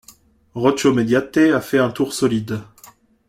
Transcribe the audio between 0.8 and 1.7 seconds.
Mediate a